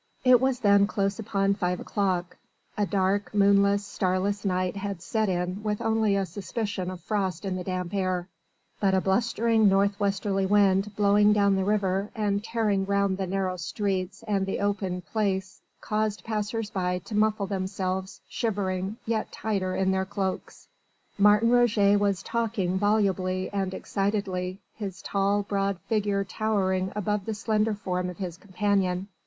It 0.23 0.41
was 0.41 0.61
then 0.61 0.87
close 0.87 1.19
upon 1.19 1.53
five 1.53 1.79
o'clock 1.79 2.35
a 2.75 2.87
dark, 2.87 3.35
moonless, 3.35 3.85
starless 3.85 4.43
night 4.43 4.75
had 4.77 4.99
set 4.99 5.29
in 5.29 5.61
with 5.61 5.79
only 5.79 6.15
a 6.15 6.25
suspicion 6.25 6.89
of 6.89 7.01
frost 7.01 7.45
in 7.45 7.55
the 7.55 7.63
damp 7.63 7.93
air; 7.93 8.27
but 8.79 8.95
a 8.95 9.01
blustering 9.01 9.69
north 9.69 9.99
westerly 9.99 10.47
wind 10.47 10.95
blowing 10.95 11.33
down 11.33 11.55
the 11.55 11.63
river 11.63 12.09
and 12.15 12.43
tearing 12.43 12.83
round 12.87 13.19
the 13.19 13.27
narrow 13.27 13.57
streets 13.57 14.23
and 14.27 14.47
the 14.47 14.59
open 14.59 15.01
Place, 15.01 15.61
caused 15.81 16.23
passers 16.23 16.71
by 16.71 16.97
to 17.05 17.13
muffle 17.15 17.45
themselves, 17.45 18.21
shivering, 18.27 18.97
yet 19.05 19.31
tighter 19.31 19.75
in 19.75 19.91
their 19.91 20.03
cloaks. 20.05 20.67
Martin 21.19 21.51
Roget 21.51 21.97
was 21.99 22.23
talking 22.23 22.79
volubly 22.79 23.51
and 23.53 23.71
excitedly, 23.75 24.61
his 24.73 25.03
tall, 25.03 25.43
broad 25.43 25.77
figure 25.81 26.23
towering 26.23 26.91
above 26.95 27.25
the 27.25 27.35
slender 27.35 27.75
form 27.75 28.09
of 28.09 28.17
his 28.17 28.35
companion. 28.35 29.07